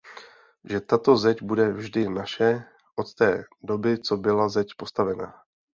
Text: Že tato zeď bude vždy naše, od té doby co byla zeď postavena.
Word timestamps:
Že 0.63 0.81
tato 0.81 1.13
zeď 1.17 1.37
bude 1.45 1.71
vždy 1.71 2.09
naše, 2.09 2.63
od 2.95 3.13
té 3.13 3.43
doby 3.63 3.97
co 4.01 4.17
byla 4.17 4.49
zeď 4.49 4.67
postavena. 4.77 5.41